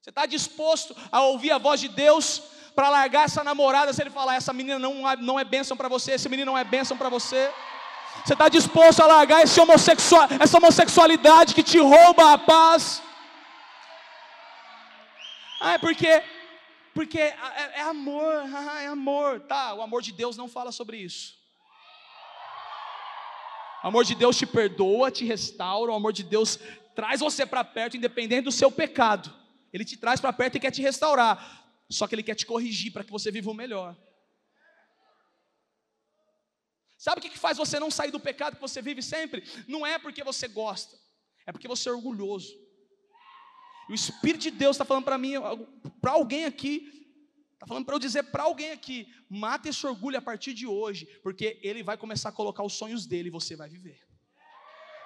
[0.00, 2.42] Você está disposto a ouvir a voz de Deus
[2.74, 6.12] para largar essa namorada se ele falar: essa menina não, não é bênção para você,
[6.12, 7.50] esse menino não é bênção para você?
[8.24, 13.02] Você está disposto a largar esse homossexual, essa homossexualidade que te rouba a paz?
[15.66, 16.22] Ah, é porque,
[16.92, 17.34] porque é,
[17.76, 18.34] é amor,
[18.82, 19.40] é amor.
[19.40, 21.34] Tá, o amor de Deus não fala sobre isso.
[23.82, 26.58] O amor de Deus te perdoa, te restaura, o amor de Deus
[26.94, 29.34] traz você para perto, independente do seu pecado.
[29.72, 31.66] Ele te traz para perto e quer te restaurar.
[31.88, 33.96] Só que ele quer te corrigir para que você viva o melhor.
[36.98, 39.42] Sabe o que faz você não sair do pecado que você vive sempre?
[39.66, 40.94] Não é porque você gosta,
[41.46, 42.63] é porque você é orgulhoso.
[43.88, 45.34] E o Espírito de Deus está falando para mim,
[46.00, 47.06] para alguém aqui,
[47.52, 51.06] está falando para eu dizer para alguém aqui: mata esse orgulho a partir de hoje,
[51.22, 54.00] porque ele vai começar a colocar os sonhos dele e você vai viver.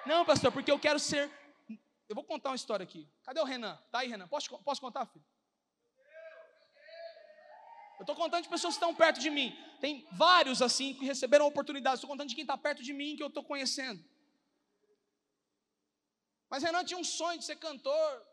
[0.05, 1.29] Não, pastor, porque eu quero ser.
[2.07, 3.07] Eu vou contar uma história aqui.
[3.23, 3.77] Cadê o Renan?
[3.91, 4.27] Tá aí, Renan?
[4.27, 5.25] Posso, posso contar, filho?
[7.99, 9.53] Eu estou contando de pessoas que estão perto de mim.
[9.81, 11.97] Tem vários assim que receberam oportunidades.
[11.99, 14.01] Estou contando de quem está perto de mim que eu estou conhecendo.
[16.49, 18.25] Mas Renan tinha um sonho de ser cantor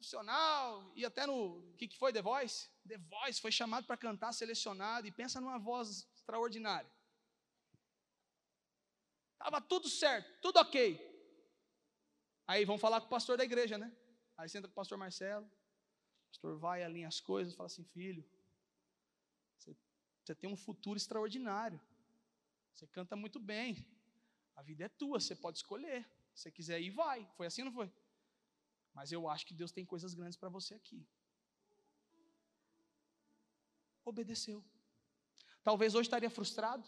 [0.00, 1.58] profissional, e até no.
[1.58, 2.10] O que, que foi?
[2.10, 2.70] The Voice?
[2.88, 6.90] The Voice foi chamado para cantar, selecionado, e pensa numa voz extraordinária.
[9.34, 10.98] Estava tudo certo, tudo ok.
[12.46, 13.94] Aí vão falar com o pastor da igreja, né?
[14.38, 15.44] Aí senta com o pastor Marcelo.
[15.44, 18.24] O pastor vai, alinha as coisas, fala assim: filho,
[19.58, 19.76] você,
[20.24, 21.78] você tem um futuro extraordinário.
[22.74, 23.86] Você canta muito bem.
[24.56, 26.04] A vida é tua, você pode escolher.
[26.34, 27.28] Se você quiser ir, vai.
[27.36, 27.92] Foi assim ou não foi?
[29.00, 30.98] Mas eu acho que Deus tem coisas grandes para você aqui.
[34.04, 34.58] Obedeceu.
[35.68, 36.86] Talvez hoje estaria frustrado,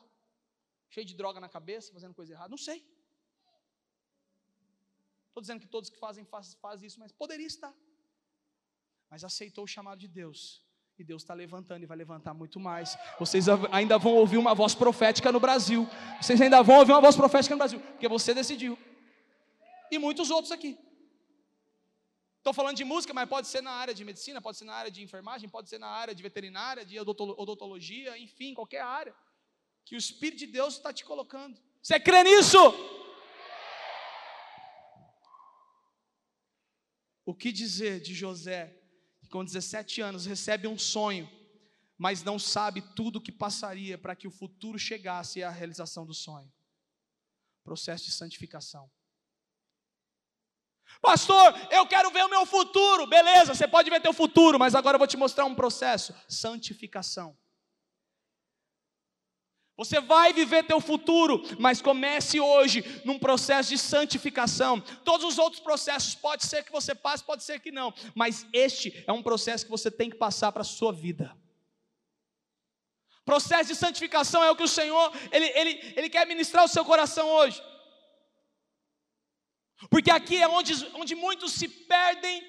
[0.90, 2.51] cheio de droga na cabeça, fazendo coisa errada.
[2.51, 2.81] Não sei.
[5.29, 7.75] Estou dizendo que todos que fazem fazem faz isso, mas poderia estar.
[9.09, 10.62] Mas aceitou o chamado de Deus.
[10.98, 12.94] E Deus está levantando e vai levantar muito mais.
[13.18, 13.48] Vocês
[13.79, 15.88] ainda vão ouvir uma voz profética no Brasil.
[16.20, 17.81] Vocês ainda vão ouvir uma voz profética no Brasil.
[17.81, 18.79] Porque você decidiu.
[19.90, 20.79] E muitos outros aqui.
[22.42, 24.90] Estou falando de música, mas pode ser na área de medicina, pode ser na área
[24.90, 29.14] de enfermagem, pode ser na área de veterinária, de odontologia, enfim, qualquer área.
[29.85, 31.57] Que o Espírito de Deus está te colocando.
[31.81, 32.59] Você crê nisso?
[37.24, 38.76] O que dizer de José,
[39.20, 41.31] que com 17 anos recebe um sonho,
[41.96, 46.12] mas não sabe tudo o que passaria para que o futuro chegasse à realização do
[46.12, 46.52] sonho?
[47.62, 48.90] Processo de santificação.
[51.00, 53.07] Pastor, eu quero ver o meu futuro.
[53.07, 57.37] Beleza, você pode ver teu futuro, mas agora eu vou te mostrar um processo, santificação.
[59.76, 64.81] Você vai viver teu futuro, mas comece hoje num processo de santificação.
[65.05, 69.02] Todos os outros processos pode ser que você passe, pode ser que não, mas este
[69.07, 71.37] é um processo que você tem que passar para a sua vida.
[73.24, 76.85] Processo de santificação é o que o Senhor ele, ele, ele quer ministrar o seu
[76.85, 77.62] coração hoje.
[79.90, 82.42] Porque aqui é onde, onde muitos se perdem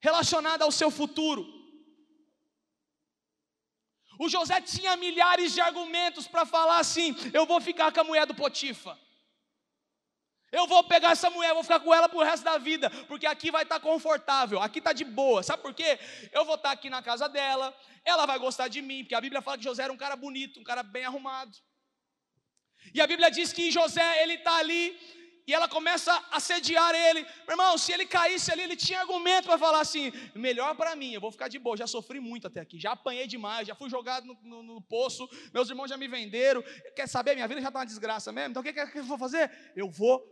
[0.00, 1.46] relacionado ao seu futuro.
[4.18, 8.26] O José tinha milhares de argumentos para falar assim: eu vou ficar com a mulher
[8.26, 8.98] do Potifa.
[10.50, 13.50] Eu vou pegar essa mulher, vou ficar com ela pro resto da vida, porque aqui
[13.50, 15.42] vai estar tá confortável, aqui está de boa.
[15.42, 15.98] Sabe por quê?
[16.32, 19.20] Eu vou estar tá aqui na casa dela, ela vai gostar de mim, porque a
[19.20, 21.54] Bíblia fala que José era um cara bonito, um cara bem arrumado.
[22.94, 24.98] E a Bíblia diz que José, ele está ali
[25.48, 27.22] e ela começa a sediar ele.
[27.22, 31.14] Meu irmão, se ele caísse ali, ele tinha argumento para falar assim: melhor para mim,
[31.14, 31.74] eu vou ficar de boa.
[31.74, 35.26] Já sofri muito até aqui, já apanhei demais, já fui jogado no, no, no poço,
[35.54, 36.62] meus irmãos já me venderam.
[36.94, 37.34] Quer saber?
[37.34, 38.50] Minha vida já está uma desgraça mesmo.
[38.50, 39.50] Então o que, que, que eu vou fazer?
[39.74, 40.22] Eu vou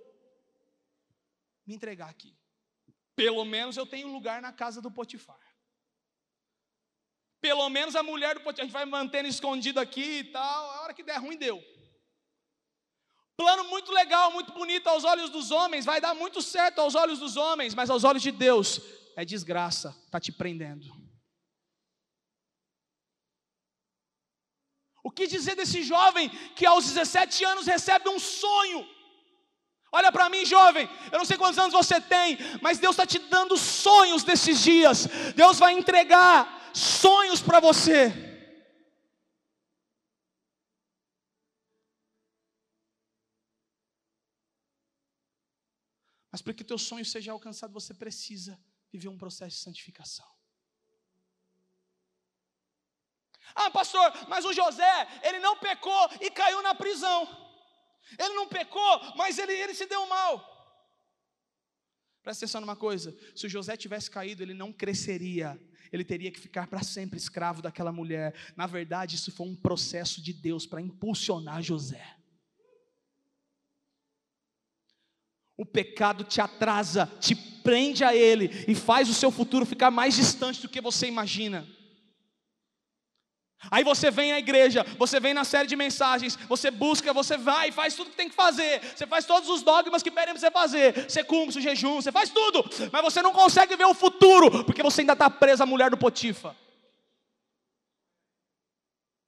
[1.67, 2.37] me entregar aqui.
[3.15, 5.41] Pelo menos eu tenho um lugar na casa do Potifar.
[7.41, 10.71] Pelo menos a mulher do Potifar, a gente vai mantendo escondido aqui e tal.
[10.73, 11.59] A hora que der ruim, deu.
[13.37, 17.19] Plano muito legal, muito bonito aos olhos dos homens, vai dar muito certo aos olhos
[17.19, 18.81] dos homens, mas aos olhos de Deus
[19.15, 20.87] é desgraça, está te prendendo.
[25.05, 28.89] O que dizer desse jovem que aos 17 anos recebe um sonho?
[29.93, 33.19] Olha para mim, jovem, eu não sei quantos anos você tem, mas Deus está te
[33.19, 35.07] dando sonhos nesses dias.
[35.35, 38.36] Deus vai entregar sonhos para você.
[46.37, 48.61] Mas para que teu sonho seja alcançado, você precisa
[48.93, 50.27] viver um processo de santificação.
[53.55, 57.27] Ah, pastor, mas o José, ele não pecou e caiu na prisão.
[58.19, 60.37] Ele não pecou, mas ele, ele se deu mal.
[62.23, 65.59] Presta atenção numa coisa: se o José tivesse caído, ele não cresceria,
[65.91, 68.35] ele teria que ficar para sempre escravo daquela mulher.
[68.55, 72.16] Na verdade, isso foi um processo de Deus para impulsionar José.
[75.57, 80.15] O pecado te atrasa, te prende a ele e faz o seu futuro ficar mais
[80.15, 81.67] distante do que você imagina.
[83.71, 87.73] Aí você vem à igreja, você vem na série de mensagens, você busca, você vai,
[87.73, 91.11] faz tudo que tem que fazer, você faz todos os dogmas que pedem você fazer,
[91.11, 94.83] você cumpre o jejum, você faz tudo, mas você não consegue ver o futuro, porque
[94.83, 96.55] você ainda está preso à mulher do Potifa.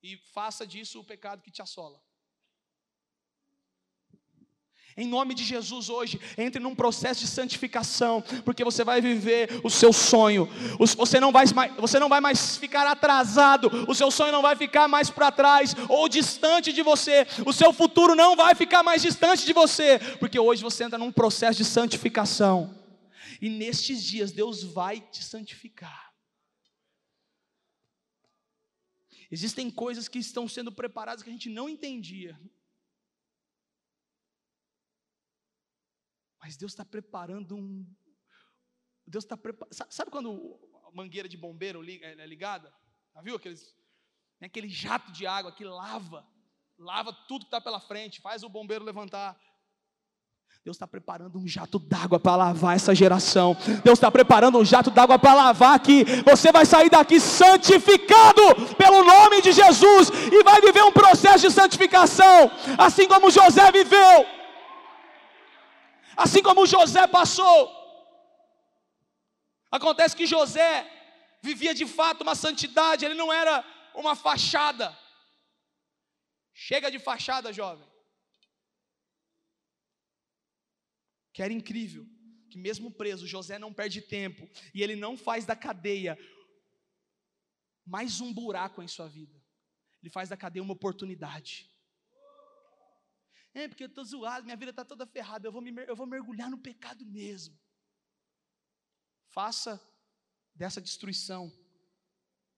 [0.03, 2.01] E faça disso o pecado que te assola.
[4.99, 9.71] Em nome de Jesus hoje, entre num processo de santificação, porque você vai viver o
[9.71, 10.49] seu sonho.
[10.77, 11.45] Você não vai,
[11.79, 15.73] você não vai mais ficar atrasado, o seu sonho não vai ficar mais para trás
[15.89, 17.25] ou distante de você.
[17.47, 21.13] O seu futuro não vai ficar mais distante de você, porque hoje você entra num
[21.13, 22.75] processo de santificação.
[23.41, 26.13] E nestes dias Deus vai te santificar.
[29.31, 32.37] Existem coisas que estão sendo preparadas que a gente não entendia.
[36.49, 37.87] Mas Deus está preparando um.
[39.07, 39.75] Deus está preparando.
[39.91, 42.73] Sabe quando a mangueira de bombeiro é ligada?
[43.15, 43.77] Já viu aqueles.
[44.39, 46.27] Tem aquele jato de água que lava,
[46.79, 49.39] lava tudo que está pela frente, faz o bombeiro levantar.
[50.65, 53.55] Deus está preparando um jato d'água para lavar essa geração.
[53.85, 56.03] Deus está preparando um jato d'água para lavar aqui.
[56.25, 58.41] Você vai sair daqui santificado
[58.79, 64.38] pelo nome de Jesus e vai viver um processo de santificação, assim como José viveu
[66.19, 67.61] assim como José passou.
[69.71, 70.71] Acontece que José
[71.41, 74.99] vivia de fato uma santidade, ele não era uma fachada.
[76.53, 77.89] Chega de fachada, jovem.
[81.33, 82.05] Que era incrível,
[82.51, 86.19] que mesmo preso, José não perde tempo e ele não faz da cadeia
[87.87, 89.41] mais um buraco em sua vida.
[90.03, 91.71] Ele faz da cadeia uma oportunidade.
[93.59, 96.07] É porque eu estou zoado, minha vida está toda ferrada, eu vou, me, eu vou
[96.07, 97.59] mergulhar no pecado mesmo.
[99.27, 99.81] Faça
[100.55, 101.53] dessa destruição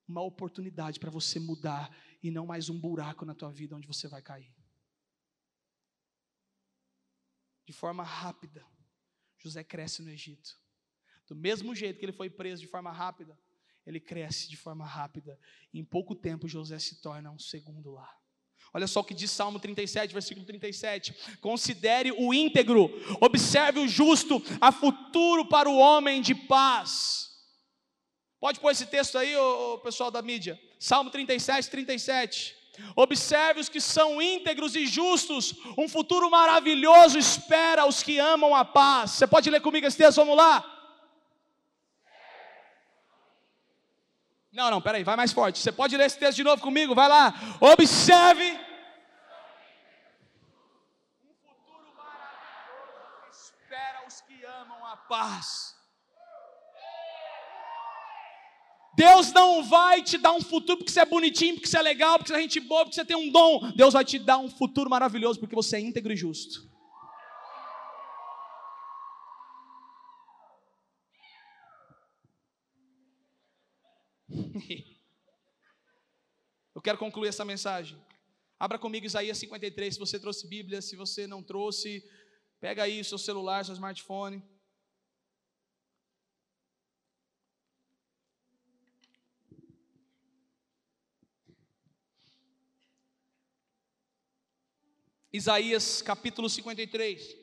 [0.07, 1.91] uma oportunidade para você mudar
[2.23, 4.55] e não mais um buraco na tua vida onde você vai cair.
[7.65, 8.67] De forma rápida,
[9.39, 10.61] José cresce no Egito.
[11.27, 13.39] Do mesmo jeito que ele foi preso de forma rápida,
[13.87, 15.41] ele cresce de forma rápida.
[15.73, 18.21] E em pouco tempo, José se torna um segundo lar.
[18.73, 21.15] Olha só o que diz Salmo 37, versículo 37.
[21.41, 27.31] Considere o íntegro, observe o justo, há futuro para o homem de paz.
[28.39, 30.59] Pode pôr esse texto aí, o pessoal da mídia.
[30.79, 32.57] Salmo 37, 37.
[32.97, 38.65] Observe os que são íntegros e justos, um futuro maravilhoso espera os que amam a
[38.65, 39.11] paz.
[39.13, 40.17] Você pode ler comigo esse texto?
[40.17, 40.80] Vamos lá.
[44.53, 45.61] Não, não, peraí, vai mais forte.
[45.61, 46.95] Você pode ler esse texto de novo comigo?
[46.95, 47.33] Vai lá.
[47.61, 48.59] Observe.
[51.25, 55.77] Um futuro maravilhoso espera os que amam a paz.
[58.97, 62.19] Deus não vai te dar um futuro porque você é bonitinho, porque você é legal,
[62.19, 63.71] porque você é gente boa, porque você tem um dom.
[63.75, 66.70] Deus vai te dar um futuro maravilhoso porque você é íntegro e justo.
[76.75, 78.01] Eu quero concluir essa mensagem.
[78.59, 82.09] Abra comigo Isaías 53, se você trouxe Bíblia, se você não trouxe,
[82.61, 84.43] pega aí o seu celular, seu smartphone.
[95.33, 97.37] Isaías capítulo 53.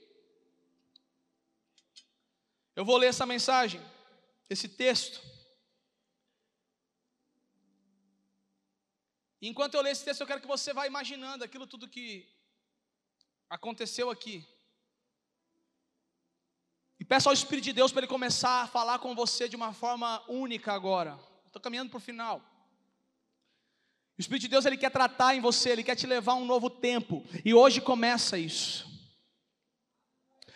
[2.75, 3.81] Eu vou ler essa mensagem,
[4.49, 5.36] esse texto.
[9.41, 12.27] Enquanto eu leio esse texto, eu quero que você vá imaginando aquilo tudo que
[13.49, 14.45] aconteceu aqui.
[16.99, 19.73] E peço ao Espírito de Deus para ele começar a falar com você de uma
[19.73, 21.19] forma única agora.
[21.45, 22.41] Estou caminhando para o final.
[24.17, 26.45] O Espírito de Deus ele quer tratar em você, ele quer te levar a um
[26.45, 27.23] novo tempo.
[27.45, 28.96] E hoje começa isso.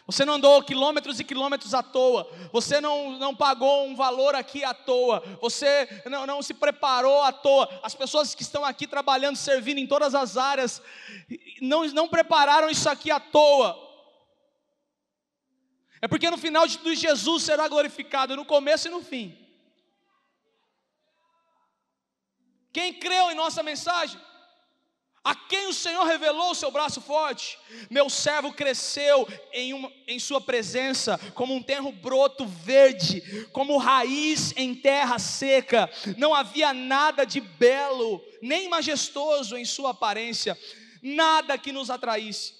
[0.05, 2.29] Você não andou quilômetros e quilômetros à toa.
[2.51, 5.23] Você não, não pagou um valor aqui à toa.
[5.39, 7.69] Você não, não se preparou à toa.
[7.83, 10.81] As pessoas que estão aqui trabalhando, servindo em todas as áreas,
[11.61, 13.89] não, não prepararam isso aqui à toa.
[16.01, 19.37] É porque no final de tudo Jesus será glorificado, no começo e no fim.
[22.73, 24.19] Quem creu em nossa mensagem?
[25.23, 27.57] A quem o Senhor revelou o seu braço forte?
[27.91, 34.51] Meu servo cresceu em, uma, em sua presença, como um terro broto verde, como raiz
[34.57, 35.87] em terra seca.
[36.17, 40.57] Não havia nada de belo, nem majestoso em sua aparência,
[41.03, 42.55] nada que nos atraísse.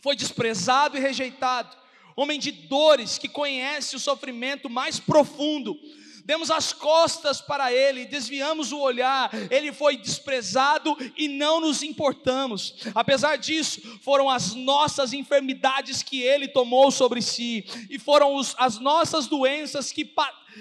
[0.00, 1.76] Foi desprezado e rejeitado,
[2.16, 5.78] homem de dores, que conhece o sofrimento mais profundo
[6.24, 12.74] demos as costas para ele, desviamos o olhar, ele foi desprezado e não nos importamos.
[12.94, 18.78] Apesar disso, foram as nossas enfermidades que ele tomou sobre si, e foram os, as
[18.78, 20.04] nossas doenças que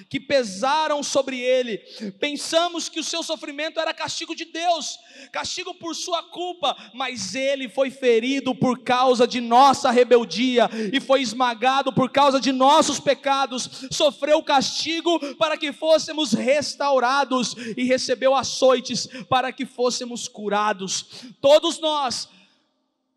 [0.10, 1.78] que pesaram sobre ele.
[2.20, 5.00] Pensamos que o seu sofrimento era castigo de Deus,
[5.32, 11.22] castigo por sua culpa, mas ele foi ferido por causa de nossa rebeldia e foi
[11.22, 13.88] esmagado por causa de nossos pecados.
[13.92, 21.06] Sofreu castigo para que fôssemos restaurados e recebeu açoites para que fôssemos curados.
[21.40, 22.30] Todos nós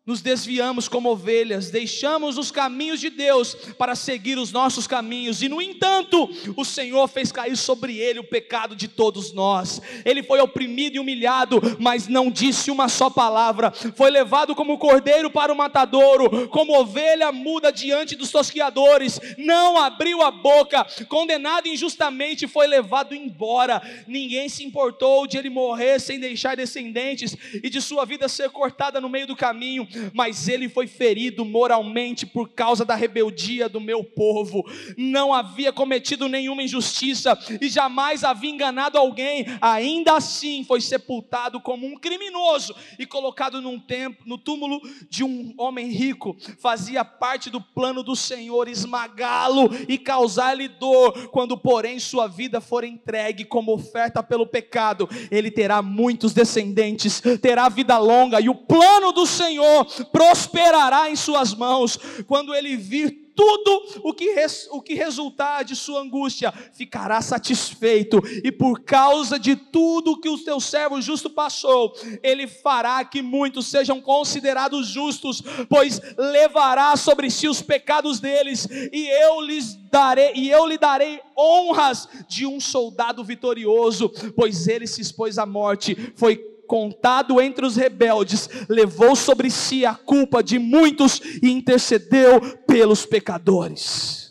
[0.05, 5.49] nos desviamos como ovelhas, deixamos os caminhos de Deus para seguir os nossos caminhos, e
[5.49, 9.81] no entanto, o Senhor fez cair sobre ele o pecado de todos nós.
[10.05, 13.71] Ele foi oprimido e humilhado, mas não disse uma só palavra.
[13.71, 20.21] Foi levado como cordeiro para o matadouro, como ovelha muda diante dos tosquiadores, não abriu
[20.21, 23.81] a boca, condenado injustamente, foi levado embora.
[24.07, 29.01] Ninguém se importou de ele morrer sem deixar descendentes e de sua vida ser cortada
[29.01, 34.03] no meio do caminho mas ele foi ferido moralmente por causa da rebeldia do meu
[34.03, 34.63] povo.
[34.97, 39.45] Não havia cometido nenhuma injustiça e jamais havia enganado alguém.
[39.61, 43.81] Ainda assim foi sepultado como um criminoso e colocado num
[44.25, 46.35] no túmulo de um homem rico.
[46.59, 51.29] Fazia parte do plano do Senhor esmagá-lo e causar-lhe dor.
[51.29, 57.69] Quando, porém, sua vida for entregue como oferta pelo pecado, ele terá muitos descendentes, terá
[57.69, 61.97] vida longa e o plano do Senhor prosperará em suas mãos.
[62.27, 68.21] Quando ele vir tudo o que, res, o que resultar de sua angústia, ficará satisfeito,
[68.43, 73.67] e por causa de tudo que o teu servo justo passou, ele fará que muitos
[73.67, 80.49] sejam considerados justos, pois levará sobre si os pecados deles, e eu lhes darei, e
[80.49, 86.54] eu lhe darei honras de um soldado vitorioso, pois ele se expôs à morte, foi
[86.67, 94.25] contado entre os rebeldes, levou sobre si a culpa de muitos e intercedeu pelos pecadores.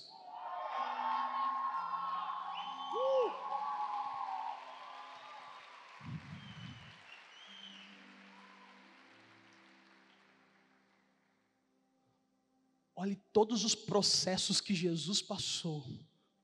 [12.96, 15.84] Olhe todos os processos que Jesus passou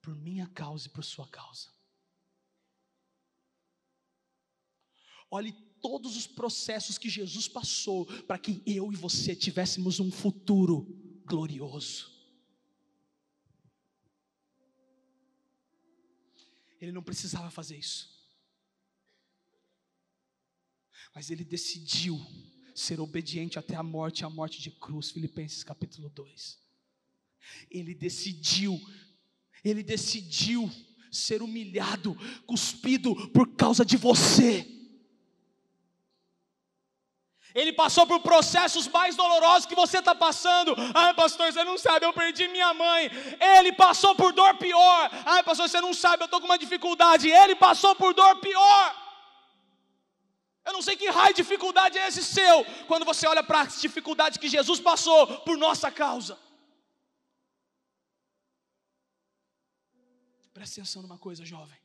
[0.03, 1.71] por minha causa e por sua causa.
[5.31, 10.87] Olhe todos os processos que Jesus passou para que eu e você tivéssemos um futuro
[11.25, 12.11] glorioso.
[16.81, 18.09] Ele não precisava fazer isso.
[21.15, 22.19] Mas ele decidiu
[22.75, 26.59] ser obediente até a morte, a morte de cruz, Filipenses capítulo 2.
[27.71, 28.81] Ele decidiu,
[29.63, 30.71] ele decidiu
[31.11, 32.17] ser humilhado,
[32.47, 34.80] cuspido por causa de você.
[37.55, 40.75] Ele passou por processos mais dolorosos que você está passando.
[40.95, 43.11] Ai, pastor, você não sabe, eu perdi minha mãe.
[43.57, 45.11] Ele passou por dor pior.
[45.27, 47.29] Ai, pastor, você não sabe, eu estou com uma dificuldade.
[47.29, 48.97] Ele passou por dor pior.
[50.65, 53.81] Eu não sei que raio de dificuldade é esse seu, quando você olha para as
[53.81, 56.39] dificuldades que Jesus passou por nossa causa.
[60.53, 61.79] Presta atenção numa coisa, jovem.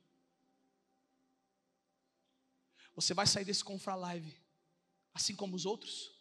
[2.94, 4.45] Você vai sair desse Confra Live
[5.16, 6.14] assim como os outros?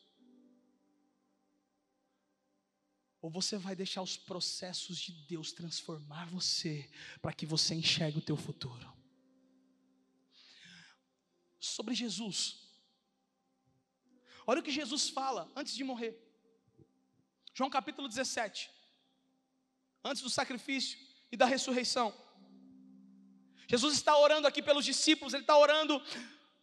[3.20, 6.88] Ou você vai deixar os processos de Deus transformar você
[7.20, 8.92] para que você enxergue o teu futuro?
[11.58, 12.38] Sobre Jesus.
[14.46, 16.14] Olha o que Jesus fala antes de morrer.
[17.52, 18.70] João capítulo 17.
[20.04, 20.98] Antes do sacrifício
[21.32, 22.14] e da ressurreição.
[23.66, 26.00] Jesus está orando aqui pelos discípulos, ele está orando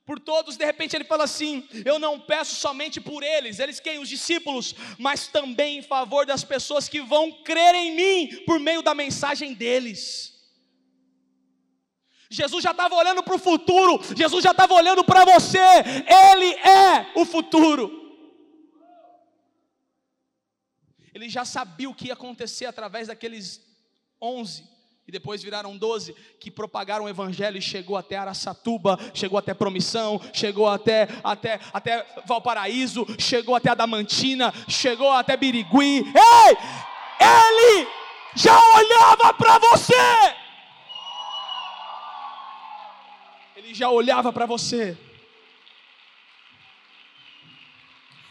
[0.06, 4.00] por todos, de repente ele fala assim: Eu não peço somente por eles, eles quem?
[4.00, 8.82] Os discípulos, mas também em favor das pessoas que vão crer em mim por meio
[8.82, 10.32] da mensagem deles.
[12.30, 17.12] Jesus já estava olhando para o futuro, Jesus já estava olhando para você, Ele é
[17.16, 18.00] o futuro.
[21.14, 23.62] Ele já sabia o que ia acontecer através daqueles
[24.20, 24.72] onze
[25.12, 30.22] e depois viraram doze, que propagaram o evangelho e chegou até Araçatuba, chegou até Promissão,
[30.32, 35.98] chegou até, até, até Valparaíso, chegou até Adamantina, chegou até Birigui.
[35.98, 36.58] Ei!
[37.20, 37.90] Ele
[38.36, 39.94] já olhava para você!
[43.58, 44.98] Ele já olhava para você.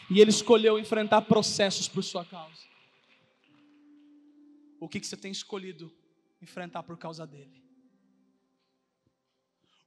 [0.09, 2.63] E ele escolheu enfrentar processos por sua causa.
[4.81, 5.93] O que, que você tem escolhido
[6.41, 7.63] enfrentar por causa dele?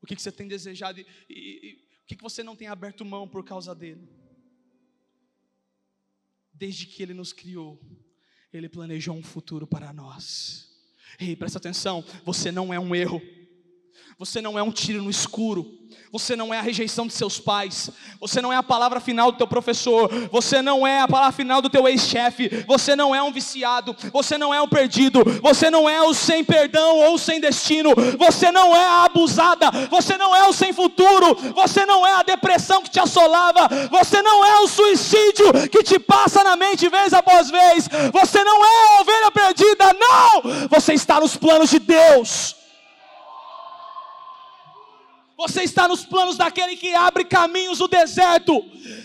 [0.01, 1.73] O que, você tem desejado e, e, e
[2.03, 4.09] o que, que você não tem aberto mão por causa dele?
[6.53, 7.81] Desde que ele nos criou,
[8.51, 10.69] ele planejou um futuro para nós.
[11.19, 13.21] Ei, presta atenção, você não é um erro.
[14.17, 15.65] Você não é um tiro no escuro.
[16.11, 17.89] Você não é a rejeição de seus pais.
[18.19, 20.09] Você não é a palavra final do teu professor.
[20.31, 22.63] Você não é a palavra final do teu ex-chefe.
[22.67, 23.95] Você não é um viciado.
[24.11, 25.23] Você não é um perdido.
[25.41, 27.89] Você não é o sem perdão ou sem destino.
[28.19, 29.71] Você não é a abusada.
[29.89, 31.35] Você não é o sem futuro.
[31.55, 33.67] Você não é a depressão que te assolava.
[33.89, 37.89] Você não é o suicídio que te passa na mente vez após vez.
[38.13, 39.93] Você não é a ovelha perdida.
[39.93, 40.69] Não!
[40.69, 42.62] Você está nos planos de Deus.
[45.37, 48.53] Você está nos planos daquele que abre caminhos no deserto,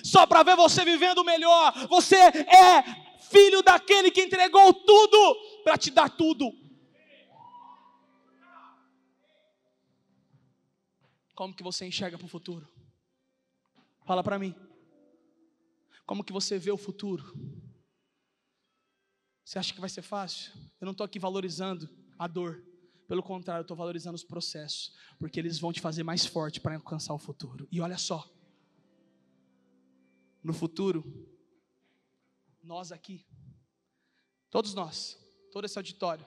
[0.05, 1.72] só para ver você vivendo melhor.
[1.89, 2.83] Você é
[3.31, 6.53] filho daquele que entregou tudo para te dar tudo.
[11.35, 12.68] Como que você enxerga para o futuro?
[14.05, 14.55] Fala para mim.
[16.05, 17.33] Como que você vê o futuro?
[19.45, 20.53] Você acha que vai ser fácil?
[20.81, 22.68] Eu não estou aqui valorizando a dor.
[23.09, 26.74] Pelo contrário, eu estou valorizando os processos, porque eles vão te fazer mais forte para
[26.74, 27.66] alcançar o futuro.
[27.72, 28.30] E olha só,
[30.44, 31.02] no futuro,
[32.62, 33.26] nós aqui,
[34.50, 35.18] todos nós,
[35.50, 36.24] todo esse auditório,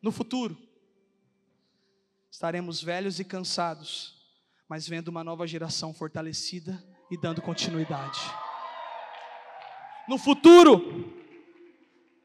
[0.00, 0.56] no futuro,
[2.30, 4.18] estaremos velhos e cansados,
[4.66, 8.20] mas vendo uma nova geração fortalecida e dando continuidade.
[10.08, 11.12] No futuro,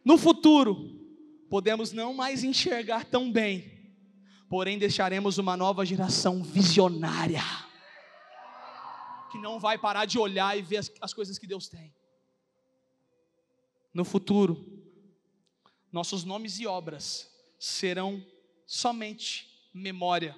[0.03, 0.97] no futuro,
[1.49, 3.76] podemos não mais enxergar tão bem,
[4.49, 7.43] porém deixaremos uma nova geração visionária,
[9.31, 11.93] que não vai parar de olhar e ver as, as coisas que Deus tem.
[13.93, 14.65] No futuro,
[15.91, 17.29] nossos nomes e obras
[17.59, 18.23] serão
[18.65, 20.35] somente memória,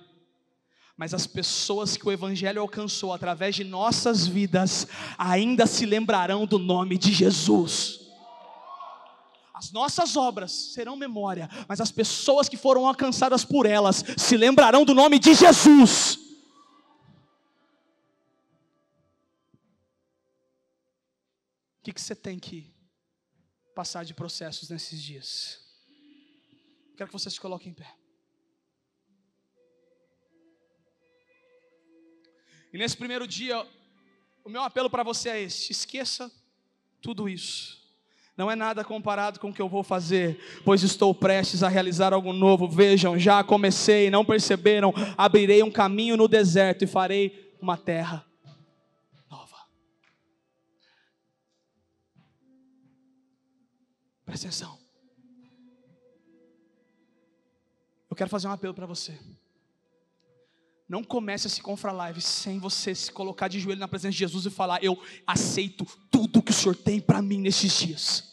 [0.96, 4.88] mas as pessoas que o Evangelho alcançou através de nossas vidas
[5.18, 8.09] ainda se lembrarão do nome de Jesus.
[9.60, 14.86] As nossas obras serão memória, mas as pessoas que foram alcançadas por elas se lembrarão
[14.86, 16.16] do nome de Jesus.
[21.78, 22.74] O que, você tem que
[23.76, 25.60] passar de processos nesses dias?
[26.96, 27.94] Quero que você se coloque em pé.
[32.72, 33.68] E nesse primeiro dia,
[34.46, 36.32] o meu apelo para você é esse: esqueça
[37.02, 37.79] tudo isso
[38.40, 42.14] não é nada comparado com o que eu vou fazer, pois estou prestes a realizar
[42.14, 42.70] algo novo.
[42.70, 44.94] Vejam, já comecei, não perceberam?
[45.18, 48.26] Abrirei um caminho no deserto e farei uma terra
[49.30, 49.58] nova.
[54.26, 54.80] Presta atenção.
[58.10, 59.20] Eu quero fazer um apelo para você.
[60.90, 64.18] Não comece a se confrar live sem você se colocar de joelho na presença de
[64.18, 68.28] Jesus e falar: Eu aceito tudo que o Senhor tem para mim nesses dias.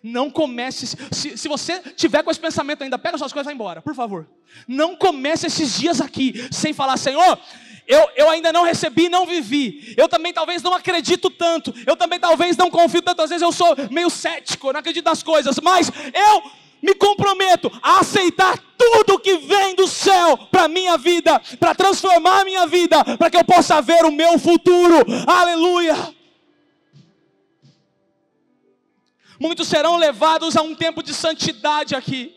[0.00, 3.54] Não comece, se, se você tiver com esse pensamento ainda, pega suas coisas e vai
[3.54, 4.28] embora, por favor.
[4.68, 7.36] Não comece esses dias aqui sem falar: Senhor,
[7.84, 9.92] eu, eu ainda não recebi, não vivi.
[9.96, 11.74] Eu também talvez não acredito tanto.
[11.84, 13.22] Eu também talvez não confio tanto.
[13.22, 15.58] Às vezes eu sou meio cético, não acredito nas coisas.
[15.60, 21.74] Mas eu me comprometo a aceitar tudo que vem do céu para minha vida, para
[21.74, 24.96] transformar a minha vida, para que eu possa ver o meu futuro.
[25.26, 26.14] Aleluia.
[29.40, 32.36] Muitos serão levados a um tempo de santidade aqui.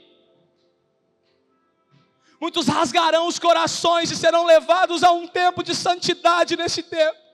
[2.40, 7.27] Muitos rasgarão os corações e serão levados a um tempo de santidade nesse tempo.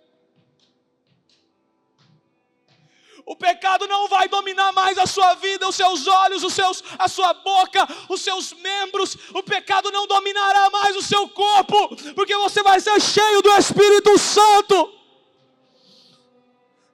[3.26, 7.08] O pecado não vai dominar mais a sua vida, os seus olhos, os seus, a
[7.08, 9.18] sua boca, os seus membros.
[9.34, 14.18] O pecado não dominará mais o seu corpo, porque você vai ser cheio do Espírito
[14.18, 14.94] Santo.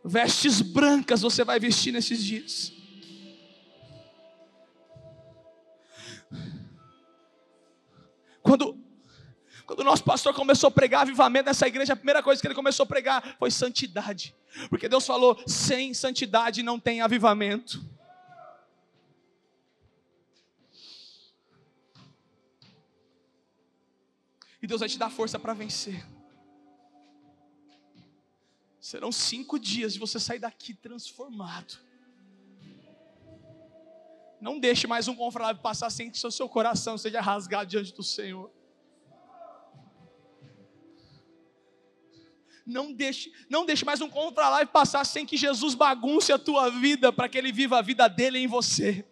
[0.04, 2.72] Vestes brancas você vai vestir nesses dias.
[8.42, 8.89] Quando
[9.70, 12.56] quando o nosso pastor começou a pregar avivamento nessa igreja, a primeira coisa que ele
[12.56, 14.36] começou a pregar foi santidade.
[14.68, 17.80] Porque Deus falou: sem santidade não tem avivamento.
[24.60, 26.04] E Deus vai te dar força para vencer.
[28.82, 31.78] Serão cinco dias de você sair daqui transformado.
[34.42, 38.52] Não deixe mais um confrade passar sem que seu coração seja rasgado diante do Senhor.
[42.70, 47.12] Não deixe, não deixe mais um contra-live passar sem que Jesus bagunce a tua vida,
[47.12, 49.04] para que Ele viva a vida dele em você.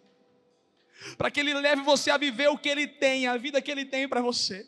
[1.16, 3.84] Para que Ele leve você a viver o que Ele tem, a vida que Ele
[3.84, 4.64] tem para você.